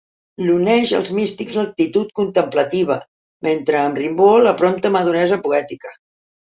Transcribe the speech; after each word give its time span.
L'uneix 0.45 0.93
als 0.99 1.11
místics 1.17 1.57
l'actitud 1.61 2.09
contemplativa, 2.21 2.99
mentre 3.51 3.83
amb 3.85 4.03
Rimbaud 4.05 4.51
la 4.51 4.59
prompta 4.65 4.97
maduresa 5.01 5.45
poètica. 5.49 5.99